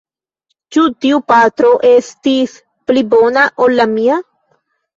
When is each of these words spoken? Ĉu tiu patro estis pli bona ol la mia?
Ĉu 0.75 0.85
tiu 1.05 1.19
patro 1.33 1.75
estis 1.91 2.57
pli 2.89 3.07
bona 3.15 3.47
ol 3.69 3.79
la 3.85 3.89
mia? 3.97 4.21